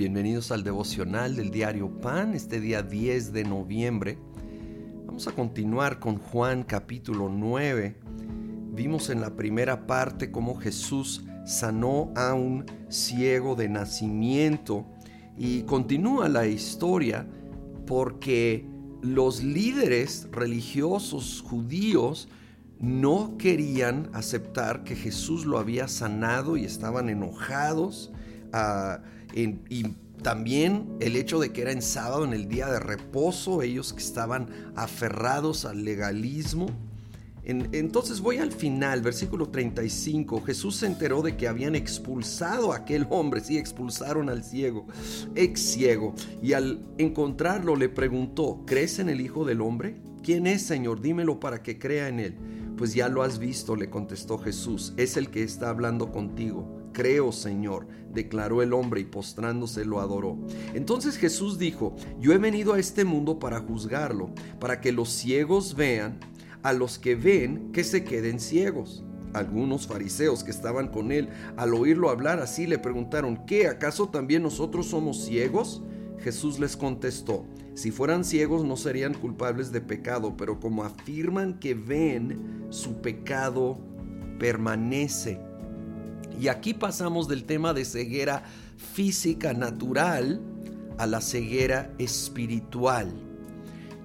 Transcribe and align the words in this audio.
Bienvenidos 0.00 0.50
al 0.50 0.64
devocional 0.64 1.36
del 1.36 1.50
diario 1.50 1.90
Pan, 2.00 2.32
este 2.32 2.58
día 2.58 2.82
10 2.82 3.34
de 3.34 3.44
noviembre. 3.44 4.16
Vamos 5.04 5.28
a 5.28 5.32
continuar 5.32 6.00
con 6.00 6.16
Juan 6.16 6.62
capítulo 6.62 7.28
9. 7.28 7.96
Vimos 8.72 9.10
en 9.10 9.20
la 9.20 9.36
primera 9.36 9.86
parte 9.86 10.30
cómo 10.30 10.54
Jesús 10.54 11.26
sanó 11.44 12.14
a 12.16 12.32
un 12.32 12.64
ciego 12.88 13.56
de 13.56 13.68
nacimiento 13.68 14.86
y 15.36 15.64
continúa 15.64 16.30
la 16.30 16.46
historia 16.46 17.26
porque 17.86 18.64
los 19.02 19.44
líderes 19.44 20.28
religiosos 20.32 21.44
judíos 21.46 22.26
no 22.78 23.36
querían 23.36 24.08
aceptar 24.14 24.82
que 24.82 24.96
Jesús 24.96 25.44
lo 25.44 25.58
había 25.58 25.88
sanado 25.88 26.56
y 26.56 26.64
estaban 26.64 27.10
enojados. 27.10 28.10
Y 29.34 29.84
también 30.22 30.96
el 31.00 31.16
hecho 31.16 31.38
de 31.38 31.52
que 31.52 31.62
era 31.62 31.72
en 31.72 31.82
sábado, 31.82 32.24
en 32.24 32.32
el 32.32 32.48
día 32.48 32.68
de 32.68 32.78
reposo, 32.78 33.62
ellos 33.62 33.92
que 33.92 34.00
estaban 34.00 34.48
aferrados 34.76 35.64
al 35.64 35.84
legalismo. 35.84 36.66
entonces 37.42 38.20
voy 38.20 38.36
al 38.36 38.52
final, 38.52 39.00
versículo 39.00 39.48
35. 39.48 40.42
Jesús 40.42 40.76
se 40.76 40.86
enteró 40.86 41.22
de 41.22 41.36
que 41.36 41.48
habían 41.48 41.74
expulsado 41.74 42.72
a 42.72 42.76
aquel 42.76 43.06
hombre, 43.10 43.40
sí, 43.40 43.56
expulsaron 43.56 44.28
al 44.28 44.44
ciego, 44.44 44.86
ex 45.34 45.60
ciego. 45.60 46.14
Y 46.42 46.52
al 46.52 46.84
encontrarlo 46.98 47.74
le 47.76 47.88
preguntó, 47.88 48.62
¿crees 48.66 48.98
en 48.98 49.08
el 49.08 49.20
Hijo 49.20 49.44
del 49.44 49.62
Hombre? 49.62 49.96
¿Quién 50.22 50.46
es, 50.46 50.62
Señor? 50.62 51.00
Dímelo 51.00 51.40
para 51.40 51.62
que 51.62 51.78
crea 51.78 52.08
en 52.08 52.20
él. 52.20 52.36
Pues 52.76 52.94
ya 52.94 53.08
lo 53.08 53.22
has 53.22 53.38
visto, 53.38 53.74
le 53.74 53.90
contestó 53.90 54.38
Jesús, 54.38 54.92
es 54.96 55.16
el 55.16 55.30
que 55.30 55.42
está 55.42 55.70
hablando 55.70 56.12
contigo. 56.12 56.79
Creo, 56.92 57.32
Señor, 57.32 57.86
declaró 58.12 58.62
el 58.62 58.72
hombre 58.72 59.00
y 59.00 59.04
postrándose 59.04 59.84
lo 59.84 60.00
adoró. 60.00 60.36
Entonces 60.74 61.16
Jesús 61.16 61.58
dijo, 61.58 61.94
yo 62.18 62.32
he 62.32 62.38
venido 62.38 62.74
a 62.74 62.78
este 62.78 63.04
mundo 63.04 63.38
para 63.38 63.60
juzgarlo, 63.60 64.30
para 64.58 64.80
que 64.80 64.92
los 64.92 65.10
ciegos 65.10 65.76
vean, 65.76 66.18
a 66.62 66.72
los 66.72 66.98
que 66.98 67.14
ven 67.14 67.70
que 67.72 67.84
se 67.84 68.04
queden 68.04 68.40
ciegos. 68.40 69.04
Algunos 69.32 69.86
fariseos 69.86 70.42
que 70.42 70.50
estaban 70.50 70.88
con 70.88 71.12
él, 71.12 71.28
al 71.56 71.74
oírlo 71.74 72.10
hablar 72.10 72.40
así, 72.40 72.66
le 72.66 72.78
preguntaron, 72.78 73.46
¿qué? 73.46 73.68
¿Acaso 73.68 74.08
también 74.08 74.42
nosotros 74.42 74.86
somos 74.86 75.24
ciegos? 75.24 75.82
Jesús 76.18 76.58
les 76.58 76.76
contestó, 76.76 77.46
si 77.74 77.92
fueran 77.92 78.24
ciegos 78.24 78.64
no 78.64 78.76
serían 78.76 79.14
culpables 79.14 79.72
de 79.72 79.80
pecado, 79.80 80.36
pero 80.36 80.60
como 80.60 80.84
afirman 80.84 81.58
que 81.58 81.74
ven, 81.74 82.66
su 82.70 83.00
pecado 83.00 83.78
permanece. 84.38 85.40
Y 86.40 86.48
aquí 86.48 86.72
pasamos 86.72 87.28
del 87.28 87.44
tema 87.44 87.74
de 87.74 87.84
ceguera 87.84 88.42
física 88.94 89.52
natural 89.52 90.40
a 90.96 91.06
la 91.06 91.20
ceguera 91.20 91.92
espiritual. 91.98 93.12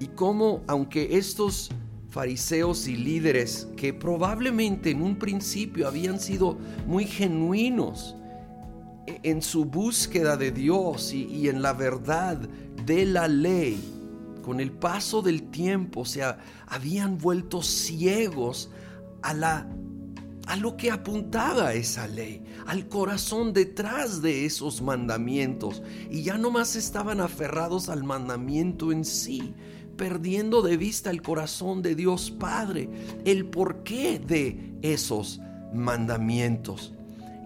Y 0.02 0.08
cómo, 0.08 0.61
aunque 0.67 1.17
estos 1.17 1.69
fariseos 2.09 2.89
y 2.89 2.97
líderes 2.97 3.69
que 3.78 3.94
probablemente 3.94 4.89
en 4.89 5.02
un 5.02 5.17
principio 5.17 5.88
habían 5.88 6.19
sido 6.19 6.58
muy 6.86 7.06
genuinos 7.06 8.16
en 9.08 9.41
su 9.41 9.63
búsqueda 9.63 10.36
de 10.36 10.52
Dios 10.52 11.13
y, 11.13 11.28
y 11.28 11.47
en 11.47 11.61
la 11.61 11.72
verdad 11.72 12.38
de 12.86 13.06
la 13.06 13.30
ley, 13.30 13.80
con 14.44 14.59
el 14.59 14.73
paso 14.73 15.22
del 15.22 15.44
tiempo 15.52 16.03
se 16.03 16.22
habían 16.67 17.17
vuelto 17.17 17.61
ciegos 17.61 18.69
a 19.22 19.33
la 19.33 19.67
a 20.46 20.56
lo 20.56 20.78
que 20.78 20.92
apuntaba 20.92 21.74
esa 21.74 22.08
ley, 22.08 22.44
al 22.68 22.88
corazón 22.88 23.54
detrás 23.54 24.22
de 24.22 24.46
esos 24.46 24.82
mandamientos. 24.82 25.82
Y 26.10 26.24
ya 26.24 26.38
no 26.38 26.52
más 26.52 26.76
estaban 26.76 27.20
aferrados 27.20 27.90
al 27.90 28.03
mandamiento 28.03 28.92
en 28.92 29.06
sí, 29.06 29.53
perdiendo 29.97 30.62
de 30.62 30.78
vista 30.78 31.09
el 31.09 31.22
corazón 31.22 31.81
de 31.81 31.96
Dios 31.96 32.31
Padre, 32.31 32.90
el 33.25 33.46
porqué 33.46 34.19
de 34.19 34.74
esos 34.81 35.40
mandamientos. 35.74 36.94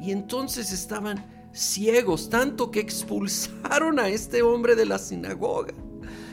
Y 0.01 0.11
entonces 0.11 0.71
estaban 0.71 1.49
ciegos, 1.53 2.29
tanto 2.29 2.71
que 2.71 2.79
expulsaron 2.79 3.99
a 3.99 4.09
este 4.09 4.41
hombre 4.41 4.75
de 4.75 4.85
la 4.85 4.99
sinagoga, 4.99 5.73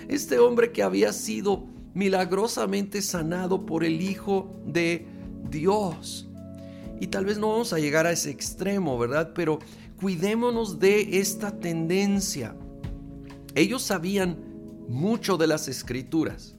este 0.08 0.38
hombre 0.38 0.72
que 0.72 0.82
había 0.82 1.12
sido 1.12 1.66
milagrosamente 1.94 3.00
sanado 3.02 3.64
por 3.64 3.82
el 3.82 4.02
Hijo 4.02 4.54
de 4.66 5.06
Dios. 5.48 6.25
Y 7.00 7.08
tal 7.08 7.24
vez 7.24 7.38
no 7.38 7.48
vamos 7.48 7.72
a 7.72 7.78
llegar 7.78 8.06
a 8.06 8.12
ese 8.12 8.30
extremo, 8.30 8.98
¿verdad? 8.98 9.32
Pero 9.34 9.58
cuidémonos 10.00 10.78
de 10.78 11.18
esta 11.20 11.58
tendencia. 11.58 12.54
Ellos 13.54 13.82
sabían 13.82 14.38
mucho 14.88 15.36
de 15.36 15.46
las 15.46 15.68
escrituras. 15.68 16.56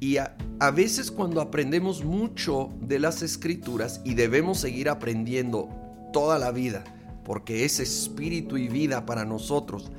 Y 0.00 0.18
a, 0.18 0.36
veces 0.74 1.10
cuando 1.10 1.40
aprendemos 1.40 2.04
mucho 2.04 2.70
de 2.80 2.98
las 2.98 3.22
escrituras, 3.22 4.02
y 4.04 4.14
debemos 4.14 4.58
seguir 4.58 4.88
aprendiendo 4.88 5.68
toda 6.12 6.38
la 6.38 6.52
vida, 6.52 6.84
porque 7.24 7.64
es 7.64 7.80
espíritu 7.80 8.58
y 8.58 8.68
vida 8.68 9.06
para 9.06 9.24
nosotros, 9.24 9.90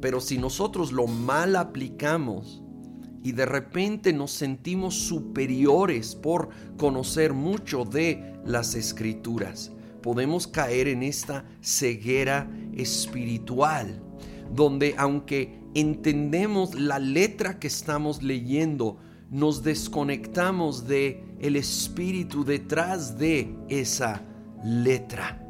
pero 0.00 0.20
si 0.20 0.36
nosotros 0.36 0.92
lo 0.92 1.06
mal 1.06 1.56
aplicamos, 1.56 2.62
y 3.22 3.32
de 3.32 3.46
repente 3.46 4.12
nos 4.12 4.32
sentimos 4.32 4.94
superiores 4.94 6.14
por 6.14 6.50
conocer 6.76 7.32
mucho 7.32 7.86
de 7.86 8.33
las 8.44 8.74
escrituras. 8.74 9.72
Podemos 10.02 10.46
caer 10.46 10.88
en 10.88 11.02
esta 11.02 11.44
ceguera 11.60 12.50
espiritual, 12.74 14.02
donde 14.54 14.94
aunque 14.98 15.60
entendemos 15.74 16.74
la 16.74 16.98
letra 16.98 17.58
que 17.58 17.66
estamos 17.66 18.22
leyendo, 18.22 18.98
nos 19.30 19.62
desconectamos 19.62 20.86
de 20.86 21.24
el 21.40 21.56
espíritu 21.56 22.44
detrás 22.44 23.18
de 23.18 23.54
esa 23.68 24.22
letra 24.62 25.44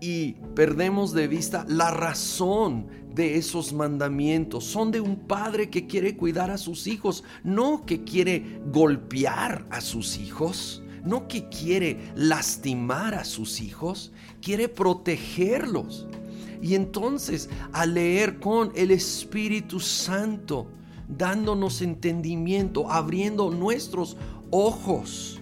y 0.00 0.32
perdemos 0.54 1.12
de 1.12 1.26
vista 1.26 1.64
la 1.68 1.90
razón 1.90 2.86
de 3.14 3.36
esos 3.36 3.72
mandamientos. 3.72 4.64
Son 4.64 4.90
de 4.90 5.00
un 5.00 5.16
padre 5.16 5.70
que 5.70 5.86
quiere 5.86 6.16
cuidar 6.16 6.50
a 6.50 6.58
sus 6.58 6.86
hijos, 6.86 7.24
no 7.42 7.84
que 7.86 8.04
quiere 8.04 8.60
golpear 8.70 9.66
a 9.70 9.80
sus 9.80 10.18
hijos, 10.18 10.82
no 11.06 11.28
que 11.28 11.48
quiere 11.48 11.98
lastimar 12.14 13.14
a 13.14 13.24
sus 13.24 13.60
hijos, 13.60 14.12
quiere 14.42 14.68
protegerlos. 14.68 16.06
Y 16.60 16.74
entonces 16.74 17.48
al 17.72 17.94
leer 17.94 18.40
con 18.40 18.72
el 18.74 18.90
Espíritu 18.90 19.80
Santo, 19.80 20.66
dándonos 21.08 21.82
entendimiento, 21.82 22.90
abriendo 22.90 23.50
nuestros 23.50 24.16
ojos, 24.50 25.40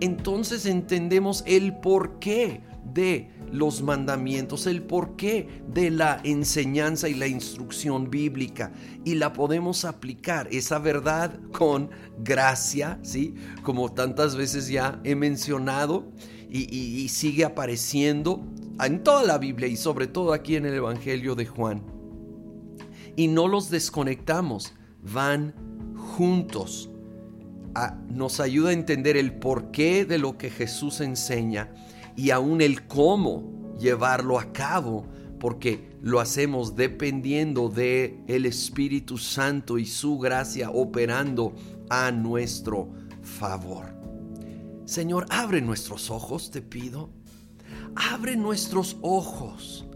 entonces 0.00 0.66
entendemos 0.66 1.44
el 1.46 1.74
porqué 1.76 2.62
de 2.94 3.30
los 3.52 3.82
mandamientos, 3.82 4.66
el 4.66 4.82
porqué 4.82 5.48
de 5.66 5.90
la 5.90 6.20
enseñanza 6.24 7.08
y 7.08 7.14
la 7.14 7.26
instrucción 7.26 8.10
bíblica 8.10 8.72
y 9.04 9.14
la 9.14 9.32
podemos 9.32 9.84
aplicar 9.84 10.48
esa 10.52 10.78
verdad 10.78 11.38
con 11.52 11.90
gracia, 12.18 12.98
¿sí? 13.02 13.34
Como 13.62 13.92
tantas 13.92 14.36
veces 14.36 14.68
ya 14.68 15.00
he 15.04 15.14
mencionado 15.14 16.12
y, 16.48 16.74
y 16.74 17.08
sigue 17.08 17.44
apareciendo 17.44 18.44
en 18.84 19.02
toda 19.02 19.24
la 19.24 19.38
Biblia 19.38 19.68
y 19.68 19.76
sobre 19.76 20.06
todo 20.06 20.32
aquí 20.32 20.56
en 20.56 20.66
el 20.66 20.74
Evangelio 20.74 21.34
de 21.34 21.46
Juan. 21.46 21.82
Y 23.16 23.28
no 23.28 23.48
los 23.48 23.70
desconectamos, 23.70 24.72
van 25.02 25.54
juntos. 25.96 26.90
nos 28.08 28.40
ayuda 28.40 28.70
a 28.70 28.72
entender 28.72 29.16
el 29.16 29.34
porqué 29.34 30.04
de 30.04 30.18
lo 30.18 30.38
que 30.38 30.50
Jesús 30.50 31.00
enseña 31.00 31.72
y 32.16 32.30
aún 32.30 32.60
el 32.60 32.86
cómo 32.86 33.74
llevarlo 33.78 34.38
a 34.38 34.52
cabo, 34.52 35.06
porque 35.38 35.90
lo 36.02 36.20
hacemos 36.20 36.76
dependiendo 36.76 37.68
de 37.68 38.22
el 38.26 38.46
Espíritu 38.46 39.18
Santo 39.18 39.78
y 39.78 39.86
su 39.86 40.18
gracia 40.18 40.70
operando 40.70 41.54
a 41.88 42.10
nuestro 42.10 42.90
favor. 43.22 43.94
Señor, 44.84 45.26
abre 45.30 45.60
nuestros 45.60 46.10
ojos, 46.10 46.50
te 46.50 46.62
pido. 46.62 47.10
Abre 47.94 48.36
nuestros 48.36 48.96
ojos 49.02 49.86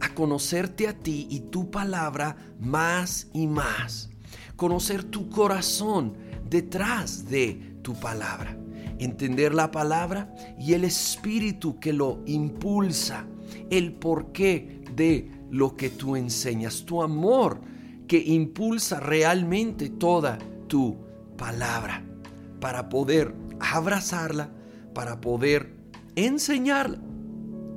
a 0.00 0.14
conocerte 0.14 0.88
a 0.88 0.98
ti 0.98 1.26
y 1.30 1.40
tu 1.40 1.70
palabra 1.70 2.36
más 2.58 3.28
y 3.32 3.46
más. 3.46 4.10
Conocer 4.56 5.04
tu 5.04 5.28
corazón 5.30 6.16
detrás 6.48 7.28
de 7.28 7.78
tu 7.82 7.94
palabra 7.94 8.56
entender 9.00 9.54
la 9.54 9.70
palabra 9.70 10.34
y 10.58 10.74
el 10.74 10.84
espíritu 10.84 11.80
que 11.80 11.92
lo 11.92 12.22
impulsa, 12.26 13.26
el 13.70 13.92
porqué 13.92 14.82
de 14.94 15.30
lo 15.50 15.76
que 15.76 15.90
tú 15.90 16.16
enseñas, 16.16 16.84
tu 16.84 17.02
amor 17.02 17.60
que 18.06 18.18
impulsa 18.18 19.00
realmente 19.00 19.88
toda 19.88 20.38
tu 20.66 20.96
palabra 21.36 22.04
para 22.60 22.88
poder 22.88 23.34
abrazarla, 23.58 24.50
para 24.94 25.20
poder 25.20 25.74
enseñarla, 26.16 26.98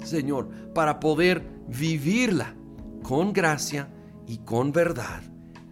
Señor, 0.04 0.50
para 0.74 1.00
poder 1.00 1.44
vivirla 1.68 2.56
con 3.04 3.32
gracia 3.32 3.90
y 4.28 4.40
con 4.40 4.72
verdad, 4.72 5.22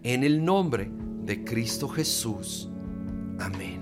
en 0.02 0.22
el 0.22 0.44
nombre 0.44 0.90
de 1.24 1.44
Cristo 1.44 1.88
Jesús. 1.88 2.70
Amén. 3.38 3.81